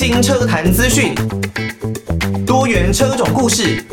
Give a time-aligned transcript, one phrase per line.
[0.00, 1.12] 新车坛资讯，
[2.46, 3.84] 多元车种故事，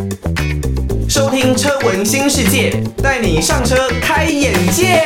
[1.09, 5.01] 收听车闻新世界，带你上车开眼界。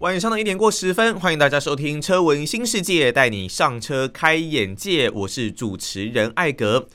[0.00, 5.08] 晚上的一点过十分，欢迎大家收听车闻新世界，带你上车开眼界。
[5.08, 6.86] 我是主持人艾格。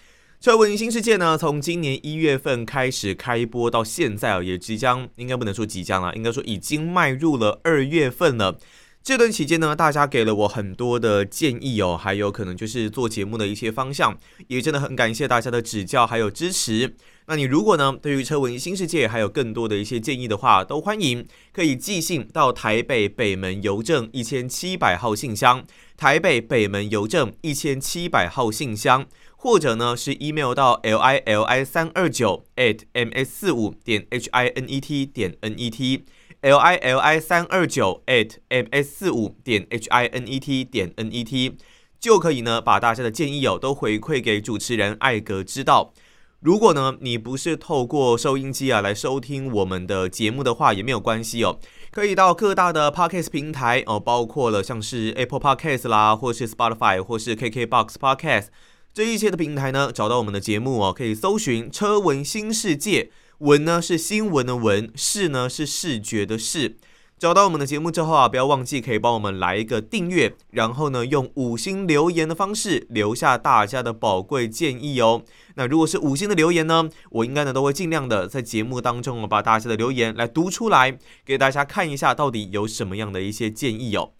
[0.43, 8.59] 车闻新世界呢，从今年一月份开始开播到现在啊，也即将，应该不能说即将了，应该说已经迈入了二月份了。
[9.01, 14.17] 这段期间呢，大家给了我很多的建议哦，还有可能就是做节目的一些方向，
[14.49, 16.93] 也真的很感谢大家的指教还有支持。
[17.27, 25.63] 那你如果呢，对于车闻新世界还有更多的一些建议的话，都欢迎可以寄信到台北北门邮政一千七百号信箱，
[25.95, 29.05] 台北北门邮政一千七百号信箱。
[29.43, 34.79] 或者呢是 email 到 l i l i 三二九 at m s 四五点 h i n e
[34.79, 36.05] t 点 n e t
[36.39, 40.93] l i l i 三二九 at m s 四五点 h i n e t 点
[40.95, 41.57] n e t
[41.99, 45.91] 就可以呢把大家的建议哦都回馈给主持人艾格知道。
[46.39, 51.59] 如果呢你不是透过收音机啊来收听我们的节目的话也没有关系哦，
[51.91, 58.47] 可以到各大的 podcast 平台哦，包括了像是 Apple Podcast 啦，或是 Spotify 或是 KKBox Podcast。
[58.93, 66.77] 这一切的平台呢，找到我们的节目哦，可以搜寻“车闻新世界”，闻呢是新闻的闻，视呢是视觉的视。
[67.17, 75.23] 找到我们的节目之后啊，不要忘记可以帮我们来一个订阅，然后呢用五星留言的方式留下大家的宝贵建议哦。
[75.55, 80.95] 那如果是五星的留言呢，我应该呢都会尽量的在节目当中把大家的留言来读出来，
[81.25, 84.11] 给大家看一下到底有什么样的一些建议哦。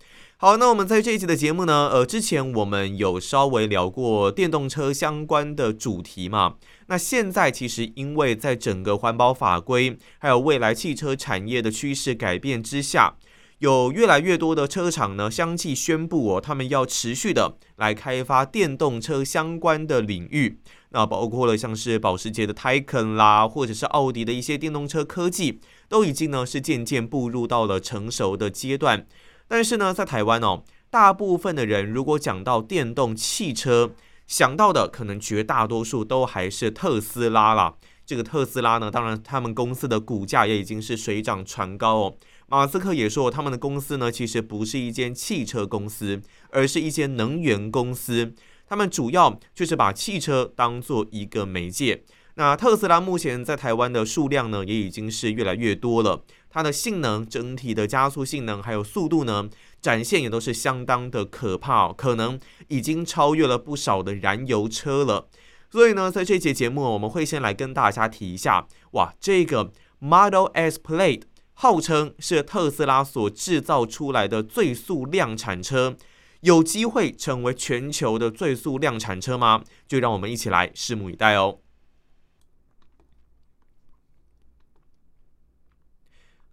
[0.43, 6.55] 好，那我们在这一集的节目呢，呃，之前我们有稍微聊过电动车相关的主题嘛。
[6.87, 13.15] 那现在其实因为在整个环保法规，还有未来汽车产业的趋势改变之下，
[13.59, 20.59] 有越来越多的车厂呢相继宣布哦，他们要持续的来开发电动车相关的领域。
[20.89, 29.07] 那包括了像是保时捷的 Taycan 啦，或者是奥迪的一些电动车科技，都已经呢是渐渐步入到了成熟的阶段。
[29.47, 33.91] 但是呢，在台湾哦，大部分的人如果讲到电动汽车，
[34.25, 37.75] 想到的可能绝大多数都还是特斯拉啦。
[38.05, 42.15] 这个特斯拉呢，当然他们公司的股价也已经是水涨船高哦。
[42.47, 48.33] 马斯克也说，他们的公司呢，其实不是一间汽车公司，而是一间能源公司。
[48.67, 52.03] 他们主要就是把汽车当做一个媒介。
[52.35, 56.23] 那特斯拉目前在台湾的数量呢，也已经是越来越多了。
[56.53, 59.49] 它的性能、整体的加速性能还有速度呢，
[59.81, 65.27] 展现也都是相当的可怕哦，可能已经超越了不少的燃油车了。
[65.71, 71.23] 所以呢，在这节节目，我们会先来跟大家提一下，哇，这个 Model S Plaid
[71.55, 75.95] 号称是特斯拉所制造出来的最速量产车，
[76.41, 79.63] 有机会成为全球的最速量产车吗？
[79.87, 81.57] 就让我们一起来拭目以待哦。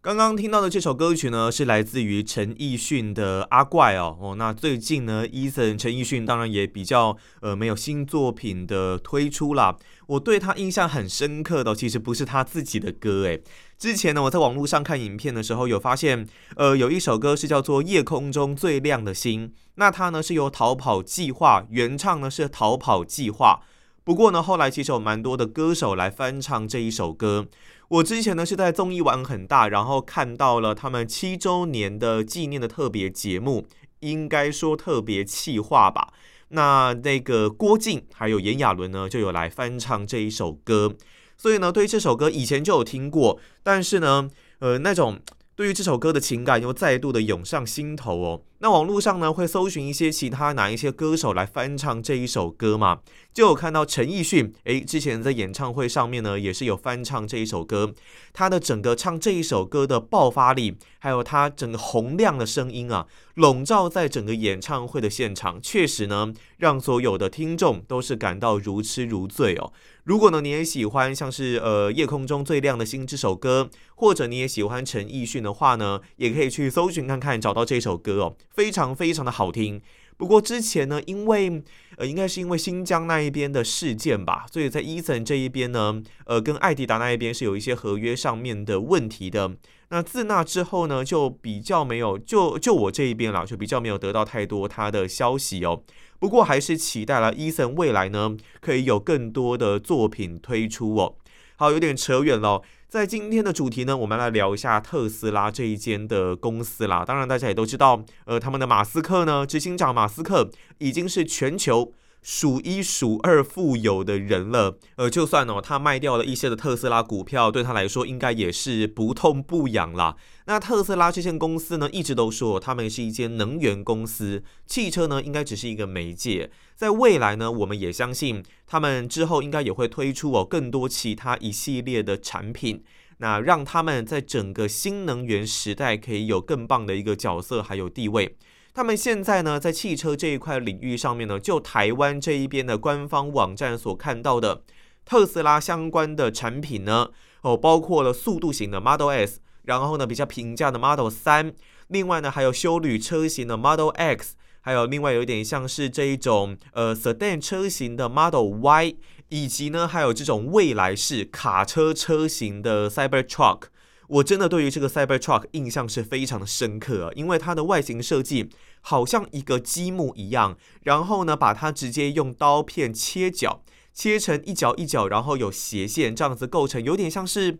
[0.03, 4.35] 刚刚听到的这首歌曲呢，是来自于陈奕迅的《阿怪》哦哦。
[4.35, 9.77] 那最近呢，Eason 陈奕迅当然也比较呃没有新作品的推出啦。
[10.07, 13.43] 我对他印象很深刻的，其实不是他自己的歌诶。
[13.77, 23.61] 之前呢，我在网络上看影片的时候，有发现呃有一首歌是叫做《夜空中最亮的星》，那它呢是由逃跑计划原唱呢是逃跑计划。
[24.03, 27.49] 不过呢，后来其实有蛮多的歌手来翻唱这一首歌。
[27.91, 33.67] 我之前呢是在综艺玩很大，然后看到了他们七周年的纪念的特别节目，
[33.99, 36.13] 应该说特别企划吧。
[36.51, 40.95] 那那个郭靖还有炎亚纶呢就有来翻唱这一首歌，
[41.37, 44.31] 所以呢对于这首歌以前就有听过，但是呢
[44.61, 45.19] 呃那种
[45.57, 48.43] 对于这首歌的情感又再度的涌上心头哦。
[48.61, 53.01] 那网络上呢会搜寻一些其他哪一些歌手来翻唱这一首歌嘛？
[53.33, 57.95] 就有看到陈奕迅，诶，之前在演唱会上面呢也是有翻唱这一首歌。
[58.33, 69.73] 他的整个唱这一首歌的爆发力，还有他整个洪亮的声音啊，笼罩在整个演唱会的现场，确实呢让所有的听众都是感到如痴如醉哦。
[70.05, 78.37] 如果呢你也喜欢像是呃夜空中最亮的星这首歌，或者你也喜欢陈奕迅的话呢，也可以去搜寻看看，找到这首歌哦。
[78.51, 79.81] 非常非常的好听，
[80.21, 81.63] 不过之前呢，因为
[81.97, 89.57] 呃，应该是因为新疆那一边的事件吧，所以在 Eason 这一边呢，呃，跟艾迪达那一边是有一些合约上面的问题的。
[89.89, 95.83] 那自那之后呢，就比较没有，就就我这一边啦，就比较没有得到太多他的消息哦。
[96.19, 101.15] 不过还是期待了 Eason 未来呢，可以有更多的作品推出哦。
[101.61, 102.63] 好，有点扯远了。
[102.89, 107.05] 在今天的主题呢，我们来聊一下特斯拉这一间的公司啦。
[107.05, 111.93] 当然，大家也都知道，呃，他们的马斯克呢，执行长马斯克已经是全球
[112.23, 120.17] 数一数二富有的人了，呃，就算哦，他卖掉了一些的特斯拉股票，对他来说应该也是不痛不痒啦。
[120.47, 132.83] 那特斯拉这间公司呢，一直都说他们是一间能源公司，汽车呢应该只是一个媒介，在未来呢，我们也相信他们之后应该也会推出哦更多其他一系列的产品，
[133.19, 138.37] 那让他们在整个新能源时代可以有更棒的一个角色还有地位。
[138.81, 144.63] 他们现在呢，在汽车这一块领域上面呢，就台湾这一边的官方网站所看到的
[145.05, 147.11] 特斯拉相关的产品呢，
[147.43, 151.53] 哦，包括了速度型的 Model S，然后呢比较平价的 Model 3，
[151.89, 158.97] 另外呢还有休旅车型的 Model X，还有另外有一点像是这一种呃 Sedan 车型的 Model Y，
[159.29, 163.65] 以及呢还有这种未来式卡车车型的 Cybertruck。
[164.09, 168.51] 我真的对于这个 Cybertruck 印象是非常的深刻啊，因为它的外形设计
[168.81, 173.63] 好像一个积木一样，然后呢，把它直接用刀片切角，
[173.93, 177.59] 切成一角一角，然后有斜线这样子构成，有点像是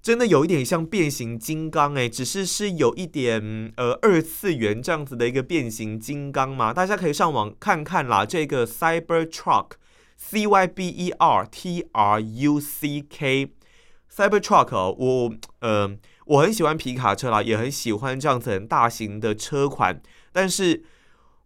[0.00, 13.52] 真的有一点像变形金刚诶，只是是有一点呃二次元这样子的一个变形金刚嘛，大家可以上网看看啦，这个 Cybertruck，C Y B E R T R U C K。
[14.14, 15.94] Cybertruck，我呃
[16.24, 20.00] 我很喜欢皮卡车啦，也很喜欢这样子很大型的车款，
[20.36, 20.82] 但是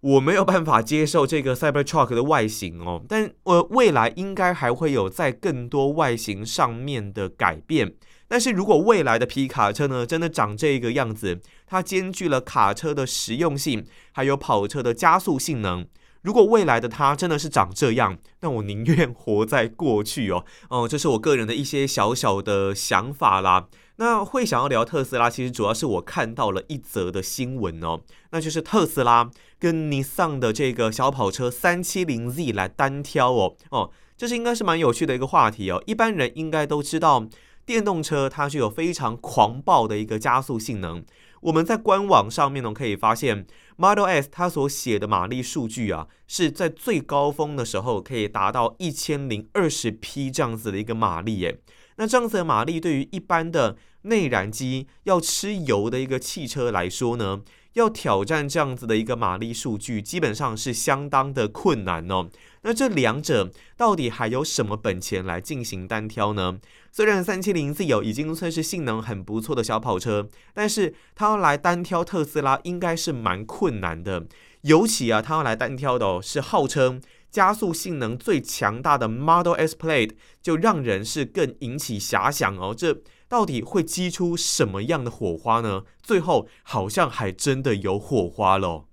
[0.01, 3.01] 我没有办法接受这个 Cybertruck 的外形哦。
[3.09, 7.95] 但我未来应该还会有在更多外形上面的改变。
[8.27, 15.87] 但是如果未来的皮卡车呢，真的长这个样子，它兼具了卡车的实用性，还有跑车的加速性能。
[16.23, 20.45] 如果未来的它真的是长这样，那我宁愿活在过去哦。
[20.69, 23.69] 哦，这是我个人的一些小小的想法啦。
[24.01, 28.01] 那会想要聊特斯拉，其实主要是我看到了一则的新闻哦，
[28.31, 33.55] 那就是特斯拉跟尼桑的这个小跑车三七零 Z 来单挑哦。
[33.69, 35.83] 哦，这是应该是蛮有趣的一个话题哦。
[35.87, 37.27] 一般人应该都知道，
[37.67, 41.05] 电动车它具有非常狂暴的一个加速性能。
[41.43, 51.61] 我们在官网上面呢，可以发现 Model S 它所写的马力数据啊，是在最高峰的时候可以达到一千零二十匹这样子的一个马力耶。
[51.97, 57.43] 那这样子的马力对于一般的内燃机要吃油的一个汽车来说呢，
[57.75, 62.29] 要挑战这样子的一个马力数据，基本上是相当的困难哦。
[62.63, 66.59] 那这两者到底还有什么本钱来进行单挑呢？
[66.93, 74.27] 虽然三七零 Z 有已经算是性能很不错的小跑车，但是它要来单挑特斯拉应该是蛮困难的。
[74.63, 77.01] 尤其啊，它要来单挑的哦，是号称
[77.31, 80.11] 加速性能最强大的 Model S Plaid，
[80.43, 82.75] 就让人是更引起遐想哦。
[82.77, 83.01] 这
[83.31, 85.85] 到底会激出什么样的火花呢？
[86.03, 88.87] 最后好像还真的有火花喽。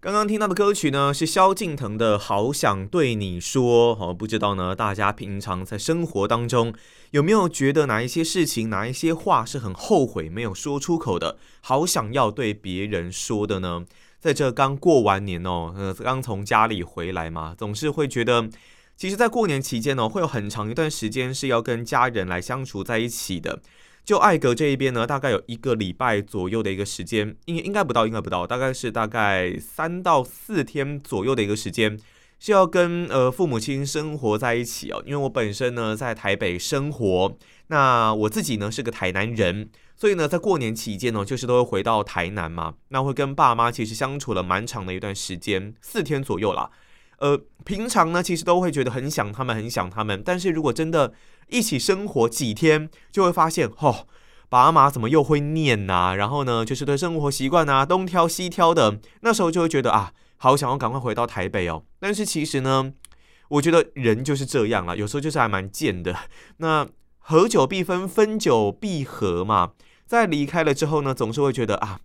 [0.00, 3.96] 刚刚听到的歌曲呢，是萧敬腾的《好想对你说》。
[3.98, 6.74] 好，不知道呢，大家平常在生活当中
[7.12, 13.86] 有没有觉得哪一些事情、哪一些话是很后悔没有说出口的，好想要对别人说的呢？
[14.18, 18.48] 在这刚过完年哦，呃，刚从家里回来嘛，总是会觉得，
[18.98, 23.60] 其实，在过年期间呢，会有很长一段时间是要跟家人来相处在一起的。
[24.04, 31.96] 就艾格这一边呢，大概有一个礼拜左右的一个时间，应应该不到，应该不到，大概是大概三到四天左右的一个时间，
[32.40, 35.00] 是要跟呃父母亲生活在一起哦。
[35.06, 37.38] 因为我本身呢在台北生活，
[37.68, 46.68] 那我自己呢是个台南人，所以呢在过年期间呢，就是都会回到台南嘛，那会跟爸妈其实相处了蛮长的一段时间，四天左右啦。
[47.18, 51.12] 呃，平常呢其实都会觉得很想他们，很想他们，但是如果真的。
[51.50, 54.06] 一起生活几天，就会发现，哦，
[54.50, 59.00] 爸妈怎么又会念呐、然后呢，就是对生活习惯啊，东挑西挑的。
[59.22, 61.84] 那时候就会觉得啊，好想要赶快回到台北哦。
[61.98, 62.92] 但是其实呢，
[63.48, 66.14] 我觉得人就是这样啦，有时候就是还蛮贱的。
[66.58, 69.70] 那合久必分，分久必合嘛。
[70.04, 71.98] 在离开了之后呢，总是会觉得啊。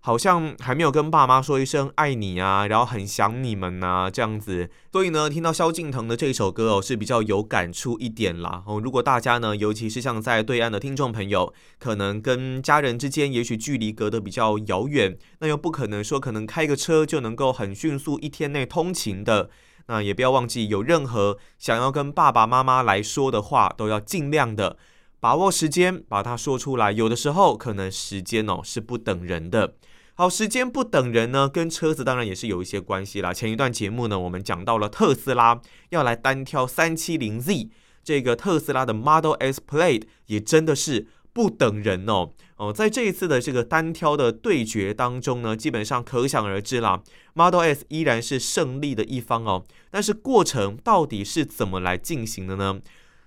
[0.00, 4.70] 好像还没有跟爸妈说一声爱你啊，然后很想你们呐，这样子。
[4.92, 8.62] 所以呢，听到萧敬腾的这首歌哦，是比较有感触一点啦。
[8.66, 19.50] 哦，如果大家呢，尤其是像在对岸的听众朋友，可能跟家人之间也许距离隔得比较遥远，那又不可能说可能开个车就能够很迅速一天内通勤的。
[19.88, 24.76] 那也不要忘记，有任何想要跟爸爸妈妈来说的话，都要尽量的。
[25.20, 26.92] 把握时间，把它说出来。
[26.92, 29.74] 有的时候，可能时间哦是不等人的。
[30.20, 33.32] 好，时间不等人呢，跟车子当然也是有一些关系啦。
[33.32, 35.60] 前一段节目呢，我们讲到了特斯拉
[35.90, 37.68] 要来单挑三七零 Z，
[38.02, 42.30] 这个特斯拉的 Model S Plaid 也真的是不等人哦。
[42.56, 47.00] 哦，在这一次的这个单挑的对决当中呢，基本上可想而知啦
[47.34, 49.62] ，Model S 依然是胜利的一方哦。
[49.88, 52.80] 但是过程到底是怎么来进行的呢？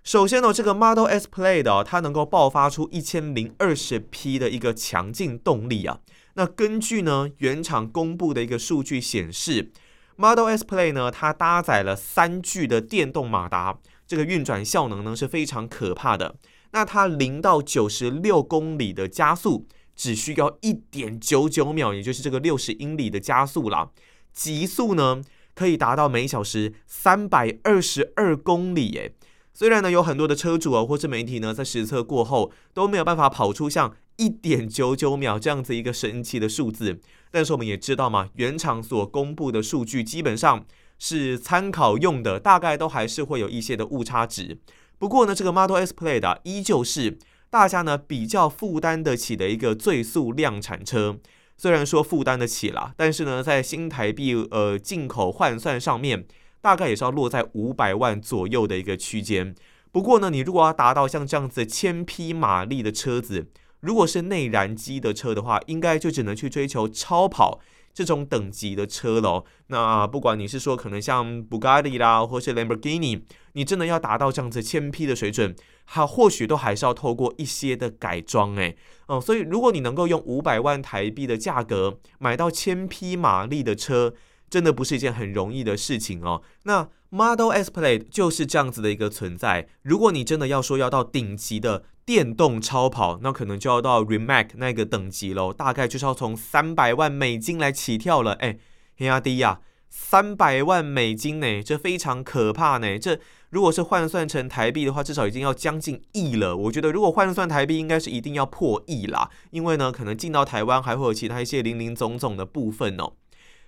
[0.03, 5.99] 首先呢，这个 Model S Plaid 哦，它能够爆发出一千零二十匹的一个强劲动力啊。
[6.35, 9.71] 那根据呢原厂公布的一个数据显示
[10.15, 16.35] ，Model S PlaY 呢，它搭载了三具的电动马达，这个运转效能呢是非常可怕的。
[16.71, 23.89] 那它零到九十六公里的加速只需要一点九九秒，也就是这个六十英里的加速啦。
[24.31, 25.21] 极速呢
[25.53, 29.13] 可以达到每小时三百二十二公里，诶。
[29.53, 36.99] 虽然呢，有很多的车主啊，或是媒体呢，在实测过后都没有办法跑出像一点九九秒这样子一个神奇的数字，
[37.31, 40.63] 但是我们也知道嘛，原厂所公布的数据基本上
[40.99, 44.59] 是参考用的，大概都还是会有一些的误差值。
[44.99, 47.17] 不过呢，这个 Model S Plaid，依旧是
[47.49, 51.17] 大家呢比较负担得起的一个最速量产车。
[51.57, 56.25] 虽然说负担得起啦，但是呢，在新台币呃进口换算上面。
[56.63, 59.55] 大概也是要落在五百万左右的一个区间。
[59.91, 63.47] 不过呢，你如果要达到像这样子千匹马力的车子，
[63.81, 67.59] 如果是内燃机的车的话，应该就只能去追求超跑
[67.93, 69.43] 这种等级的车喽。
[69.67, 78.77] 那不管你是说可能像布加迪啦，或是兰博基尼，你真的要达到这样子千匹的水准，它或许都还是要透过一些的改装诶。
[79.07, 84.13] 哦，所以如果你能够用五百万台币的价格买到千匹马力的车，
[84.49, 86.41] 真的不是一件很容易的事情哦。
[86.63, 89.67] 那 Model S Plaid 就是这样子的一个存在。
[89.81, 95.53] 如果你真的要说要到顶级的电动超跑，那可能就要到 Rimac 那个等级喽。
[95.53, 98.33] 大概就是要从三百万美金来起跳了。
[98.33, 98.57] 哎，
[98.97, 102.99] 黑亚迪呀，三百万美金呢，这非常可怕呢。
[102.99, 103.17] 这
[103.51, 106.57] 如果是换算成台币的话，至少已经要将近亿了。
[106.57, 109.29] 我觉得如果换算台币，应该是一定要破亿啦。
[109.51, 113.13] 因为呢，可能进到台湾还会有其他一些零零总总的部分哦。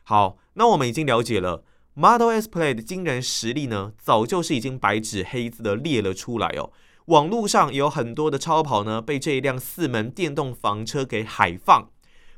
[0.03, 6.73] 好，那我们已经了解了 Model S Plaid 的惊人实力呢，早就是已经白纸黑字的列了出来哦。
[7.05, 11.89] 网络上有很多的超跑呢，被这一辆四门电动房车给海放。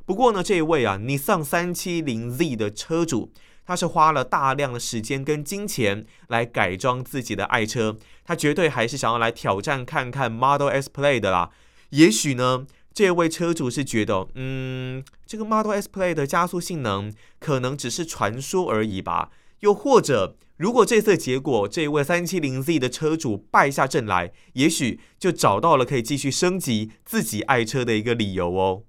[0.05, 3.31] 不过呢，这一位啊，Nissan 370Z 的车主，
[3.65, 11.51] 他是花了大量的时间跟金钱来改装自己的爱车，他绝对还是想要来挑战看看 Model S Plaid 的啦。
[11.89, 12.65] 也许呢。
[12.95, 19.31] 这位车主是觉得，嗯，这个 Model S Plaid 的加速性能可能只是传说而已吧。
[19.65, 28.83] 又或者，如果这次结果这位 370Z 的车主败下阵来，也许就找到了可以继续升级自己爱车的一个理由哦。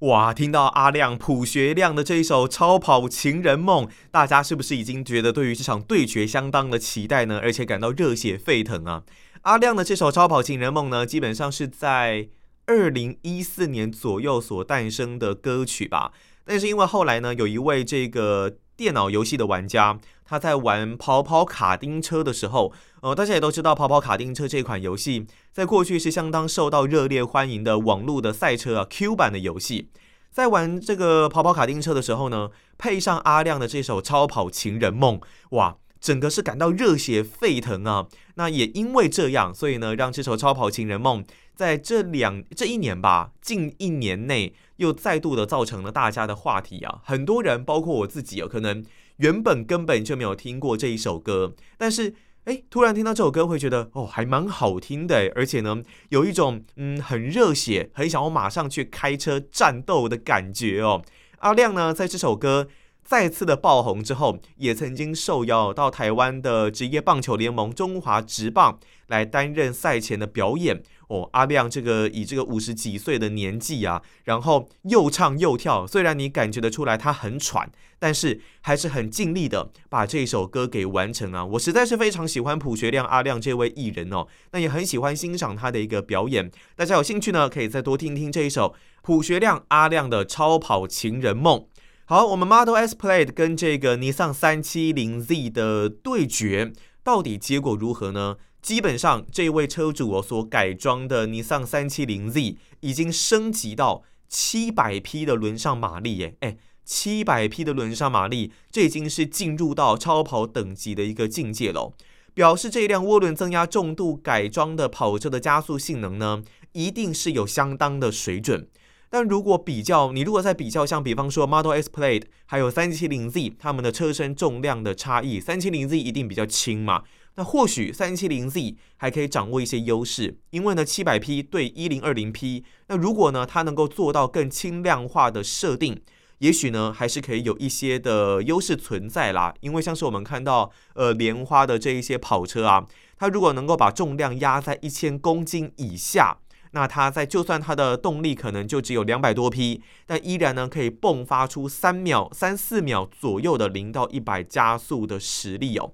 [0.00, 7.38] 哇，听到阿亮卜学亮的这一首《超跑情人梦》，大家是不是已经觉得对于这场对决相当的期待呢？
[7.42, 9.04] 而且感到热血沸腾啊！
[9.42, 12.30] 阿亮的这首《超跑情人梦》呢，基本上是在。
[12.66, 16.12] 二零一四年左右所诞生的歌曲吧，
[16.46, 29.88] 但是因为后来呢，有一位这个电脑游戏的玩家，他在玩跑跑卡丁车的时候，呃，大家也都知道跑跑卡丁车这款游戏，在过去是相当受到热烈欢迎的网络的赛车啊 Q 版的游戏，
[30.30, 35.18] 在玩这个跑跑卡丁车的时候呢，配上阿亮的这首《超跑情人梦》，
[35.50, 35.76] 哇！
[36.00, 38.06] 整个是感到热血沸腾啊！
[38.34, 47.00] 那也因为这样，所以呢，让这首《超跑情人梦》在这两这一年吧，近一年内又再度的造成了大家的话题啊！
[47.04, 48.84] 很多人，包括我自己，有可能
[49.16, 52.14] 原本根本就没有听过这一首歌，但是
[52.44, 61.02] 哎，突然听到这首歌，会觉得哦，还蛮好听的，而且呢，有一种嗯很热血，很想要马上去开车战斗的感觉哦。
[61.38, 62.68] 阿亮呢，在这首歌。
[63.06, 68.78] 再次的爆红之后，也曾经受邀到台湾的职业棒球联盟中华职棒
[69.08, 70.82] 来担任赛前的表演。
[71.08, 81.44] 哦，阿亮这个以这个五十几岁的年纪啊，然后又唱又跳，虽然你感觉得出来他很喘，但是还是很尽力的把这首歌给完成啊。
[81.44, 86.50] 我实在是非常喜欢朴学亮阿亮这位艺人哦，那也很喜欢欣赏他的一个表演。
[86.74, 91.58] 大家有兴趣呢，可以再多听听这一首朴学亮阿亮的《超跑情人梦》。
[92.06, 98.36] 好，我们 Model S Plaid 跟这个尼桑 370Z 的对决，到底结果如何呢？
[98.64, 106.34] 基本上，这位车主我所改装的尼桑 370Z 已经升级到七百匹的轮上马力耶！
[106.40, 111.92] 哎，七百匹的轮上马力，这已经是进入到超跑等级的一个境界了。
[112.32, 116.42] 表示这辆涡轮增压重度改装的跑车的加速性能呢，
[116.72, 118.66] 一定是有相当的水准。
[119.10, 127.04] 但如果比较，你如果在比较，像比方说 Model S Plaid 还有 370Z，它们的车身重量的差异，370Z 一定比较轻嘛，
[127.36, 136.00] 那或许三七零 Z 还可以掌握一些优势，因为呢七百 P 对一零二零 P，那如果呢它能够做到更轻量化的设定，
[136.38, 139.52] 也许呢还是可以有一些的优势存在啦。
[139.60, 142.86] 因为像是我们看到呃莲花的这一些跑车啊，
[143.16, 146.38] 它如果能够把重量压在一千公斤以下，
[146.70, 155.92] 那它在就算它的动力可能就只有两百多匹，但依然呢可以迸发出三秒、三四秒左右的零到一百加速的实力哦。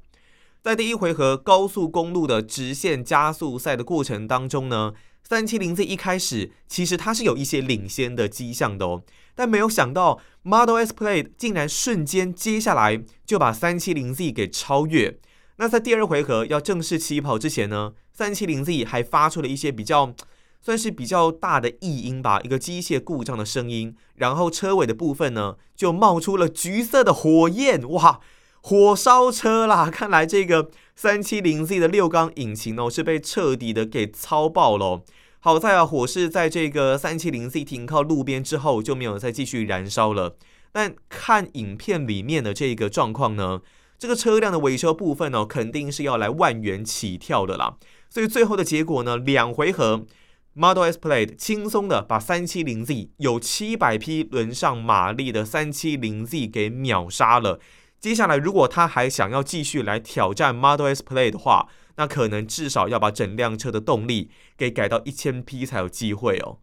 [0.63, 4.93] 在第一回合高速公路的直线加速赛的过程当中呢，
[5.27, 9.03] 三七零 Z 一开始其实它是有一些领先的迹象的哦，
[9.35, 15.19] 但没有想到 Model S Plaid 竟然瞬间接下来就把三七零 Z 给超越。
[15.57, 20.15] 那在第二回合要正式起跑之前呢，三七零 Z 还发出了一些比较
[20.61, 28.21] 算是比较大的异音吧，一个机械故障的声音，然后车尾的部分呢就冒出了橘色的火焰，哇！
[28.63, 29.89] 火烧车啦！
[29.93, 35.03] 看来这个三七零 Z 的六缸引擎哦，是被彻底的给操爆了。
[35.41, 40.37] 好在啊，火势在这个三七零 Z 停靠路边之后就没有再继续燃烧了。
[40.73, 43.61] 但看影片里面的这个状况呢，
[43.99, 47.77] 这个车辆的维修部分呢，肯定是要来万元起跳的啦。
[48.11, 50.05] 所以最后的结果呢，两回合
[50.53, 57.59] Model S Plaid 轻松的把三七零 Z 有七百匹轮上马力的三七零 Z 给秒杀了。
[58.01, 66.57] 接下来，如果他还想要继续来挑战 Model S Plaid 的话，那可能至少要把整辆车的动力给改到一千匹才有机会哦。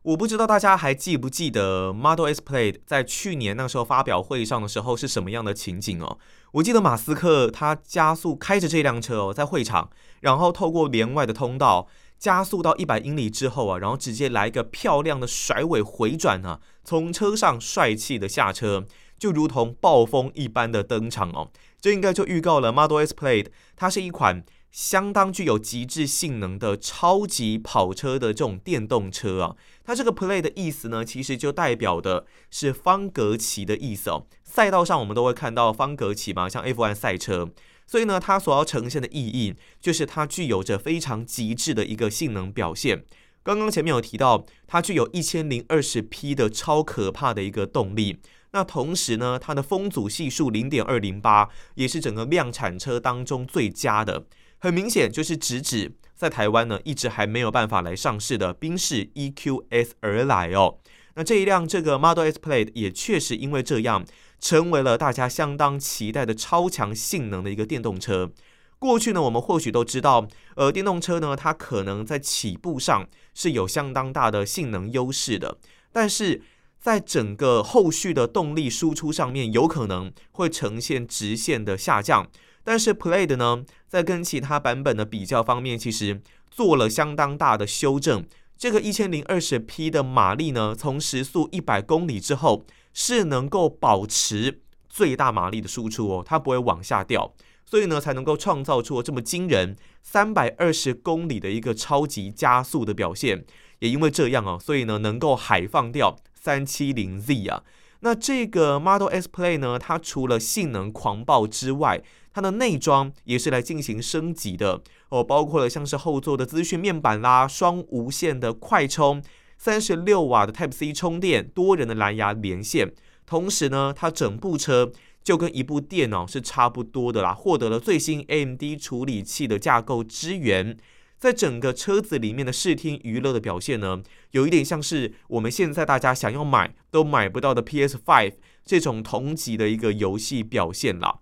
[0.00, 6.16] 我不知道大家还记不记得 Model S Plaid 在去年那时候发表会上的时候是什么样的情景哦？
[6.52, 11.86] 我记得马斯克他加速开着这辆车哦，在会场，然后透过连外的通道
[12.18, 18.86] 加速到一百英里之后啊，然后直接来一个漂亮的甩尾回转啊，从车上帅气的下车。
[19.22, 21.48] 就如同暴风一般的登场哦，
[21.80, 29.54] 这应该就预告了 Model S Plaid，它是一款相当具有极致性能的超级跑车的这种电动车啊。
[29.84, 34.26] 它这个 Plaid 的意思呢，其实就代表的是方格旗的意思哦。
[34.42, 37.48] 赛道上我们都会看到方格旗嘛，像 F1 赛车，
[37.86, 43.04] 所以呢，它所要呈现的意义就是它具有着非常极致的一个性能表现。
[43.44, 48.18] 刚刚前面有提到，它具有一千零二十匹的超可怕的一个动力。
[48.52, 54.26] 那同时呢，它的风阻系数零点二零八，也是整个量产车当中最佳的。
[54.58, 60.78] 很明显就是直指在台湾呢一直还没有办法来上市的宾士 EQS 而来哦。
[61.14, 64.04] 那这一辆这个 Model S Plaid 也确实因为这样，
[64.38, 68.30] 成为了大家相当期待的超强性能的一个电动车。
[68.78, 75.56] 过去呢，我们或许都知道，呃，电动车呢，它可能在起步上是有相当大的性能优势的，
[75.90, 76.42] 但是。
[76.82, 82.28] 在整个后续的动力输出上面，有可能会呈现直线的下降。
[82.64, 88.26] 但是 Plaid 呢，在跟其他版本的比较方面，其实做了相当大的修正。
[88.58, 97.32] 这个一千零二十匹的马力呢，从时速一百公里之后，是能够保持最大马力的输出哦，它不会往下掉，
[97.64, 103.44] 所以呢，才能够创造出这么惊人三百二十公里的一个超级加速的表现。
[103.78, 106.16] 也因为这样哦，所以呢，能够海放掉。
[106.42, 107.62] 三七零 Z 啊，
[108.00, 112.02] 那这个 Model S Play 呢，它除了性能狂暴之外，
[112.32, 114.82] 它的内装也是来进行升级的。
[115.10, 119.22] 哦，包括了像是后座的资讯面板啦、双无线的快充、
[119.56, 122.92] 三十六瓦的 Type C 充电、多人的蓝牙连线，
[123.24, 124.90] 同时呢，它整部车
[125.22, 130.76] 就跟一部电脑是差不多的啦，获得了最新 AMD 处理器的架构支援。
[131.22, 138.32] 在整个车子里面的视听娱乐的表现呢，有一点像是我们现在大家想要买都买不到的 PS5
[138.64, 141.20] 这种同级的一个游戏表现啦。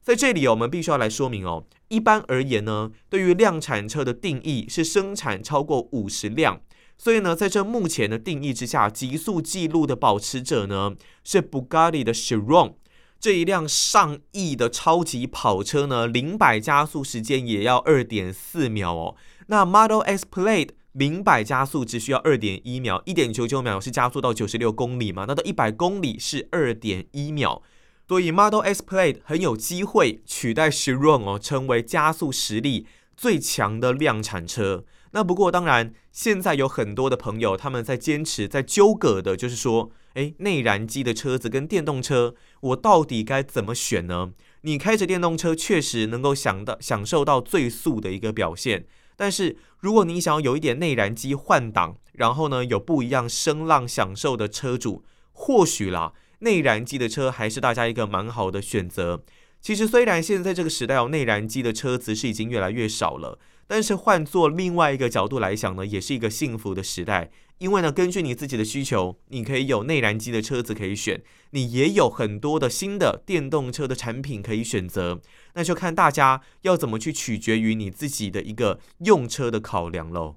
[0.00, 6.62] 在这里，我们必须要来说明哦，一般而言呢，对于量产车的定义是生产超过五十辆，
[6.96, 12.76] 所以呢，在这目前的定义之下，极速纪录的保持者呢是 Bugatti 的 Chiron。
[13.20, 19.14] 这一辆上亿的超级跑车呢，零百加速时间也要二点四秒哦。
[19.46, 25.24] 那 Model S Plaid 零百加速只需要二点一秒，一点九九秒是加速到九十六公里嘛？
[25.26, 27.62] 那到一百公里是二点一秒，
[28.06, 34.84] 所以 Model S Plaid 很有机会取代 Shiron 哦，成为加速实力最强的量产车。
[35.12, 39.92] 那不过当然，现在有很多的朋友他们在坚持，在纠葛的，就是说。
[40.14, 44.32] 诶，内燃机的车子跟电动车，我到底该怎么选呢？
[44.60, 48.84] 你开着电动车确实能够享到享受到最速的一个表现，
[49.16, 59.22] 但是如果你想要有一点内燃机换挡，然后呢有不一样声浪享受的车主，或许啦，内燃机的车还是大家一个蛮好的选择。
[59.60, 63.38] 其实虽然现在这个时代有内燃机的车子是已经越来越少了，
[63.72, 67.30] 但是换做另外一个角度来想呢，也是一个幸福的时代。
[67.56, 75.22] 因为呢，根据你自己的需求，你可以有内燃机的车子可以选，你也有很多的新的电动车的产品可以选择。
[75.54, 80.36] 那就看大家要怎么去取决于你自己的一个用车的考量喽。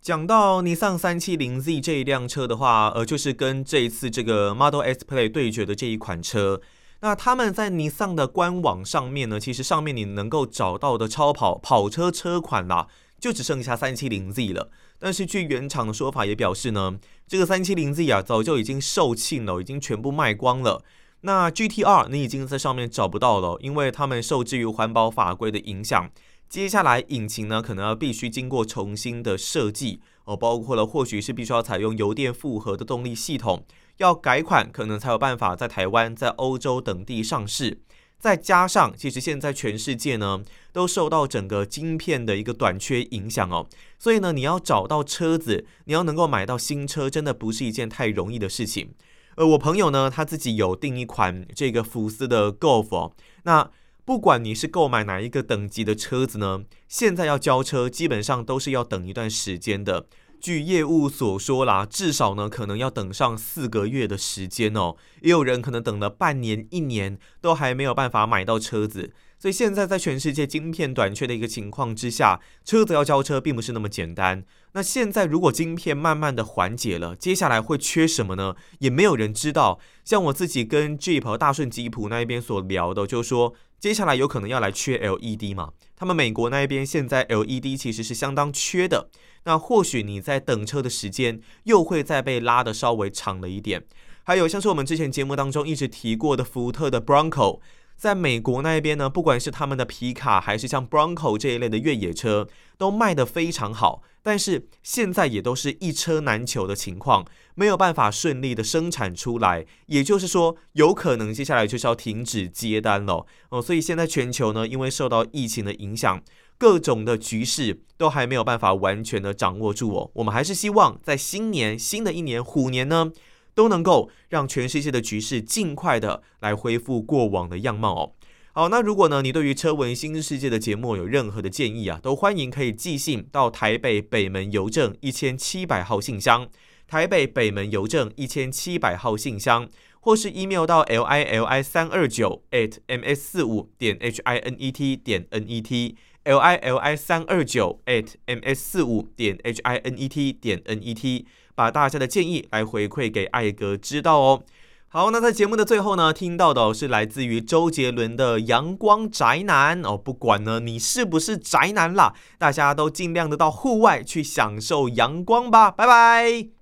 [0.00, 6.62] 讲到尼桑三七零 Z 这一辆车的话，呃，就是跟这一次这个 Model S Play 对决的这一款车。
[7.00, 12.88] 那他们在尼桑的官网上面呢，其实上面你能够找到的超跑跑车车款啦，
[13.20, 14.70] 就只剩下三七零 Z 了。
[14.98, 20.82] 但是据原厂的说法也表示呢，这个三七零 Z 啊，早就已经售罄了，已经全部卖光了。
[21.20, 26.10] 那 GTR 你已经在上面找不到了，因为他们受制于环保法规的影响。
[26.48, 33.64] 接下来引擎呢，可能要必须经过重新的设计哦，包括了或许是必须要采用油电复合的动力系统，
[33.98, 37.80] 要改款可能才有办法在台湾、在欧洲等地上市。
[38.18, 48.94] 再加上，其实现在全世界呢都受到整个晶片的一个短缺影响哦，所以呢，你要找到车子，你要能够买到新车，真的不是一件太容易的事情。
[49.36, 53.12] 呃我朋友呢，他自己有订一款这个福斯的 Golf 哦，
[53.44, 53.70] 那
[54.06, 60.06] 不管你是购买哪一个等级的车子呢，现在要交车基本上都是要等一段时间的。
[60.46, 69.12] 据业务所说啦，至少呢可能要等上四个月的时间哦，也有人可能等了半年、一年都还没有办法买到车子。
[69.38, 74.42] 所以现在在全世界晶片短缺的一个情况之下，车子要交车并不是那么简单。
[74.72, 78.56] 那现在如果晶片慢慢的缓解了，接下来会缺什么呢？
[78.78, 79.78] 也没有人知道。
[80.04, 85.72] 像我自己跟 Jeep 和大顺吉普那一边所聊的，就是说接下来有可能要来缺 LED 嘛。
[85.94, 89.10] 他们美国那一边现在 LED 其实是相当缺的。
[89.44, 93.84] 那或许你在等车的时间又会再被拉得稍微长了一点。
[94.24, 97.60] 还有像是我们之前节目当中一直提过的福特的 Bronco。
[97.96, 104.02] 在美国那边呢，不管是他们的皮卡，还是像 Bronco 这一类的越野车，都卖得非常好。
[104.22, 109.64] 但是现在也都是一车难求的情况，没有办法顺利的生产出来。
[109.86, 113.62] 也就是说，有可能接下来就是要停止接单了哦。
[113.62, 116.20] 所以现在全球呢，因为受到疫情的影响，
[116.58, 120.10] 各种的局势都还没有办法完全的掌握住哦。
[120.14, 123.12] 我们还是希望在新年，新的一年虎年呢，
[123.56, 128.12] 都能够让全世界的局势尽快的来恢复过往的样貌哦。
[128.52, 136.48] 好，那如果呢，你对于车闻新世界的节目有任何的建议啊，都欢迎可以寄信到台北北门邮政一千七百号信箱，
[136.86, 139.68] 台北北门邮政一千七百号信箱，
[140.00, 144.70] 或是 email 到 l i l i 三二九 at m s 四五点 h i n e
[144.70, 149.60] t 点 n e t l i l i 三二九 at m s 四五点 h
[149.64, 151.26] i n e t 点 n e t。
[151.56, 154.42] 把大家的建议来回馈给艾格知道哦。
[154.88, 159.98] 好，那在节目的最后呢，听到的是来自于周杰伦的《阳光宅男》哦。
[159.98, 165.70] 不管呢你是不是宅男啦，大家都尽量的到户外去享受阳光吧。
[165.70, 166.55] 拜拜。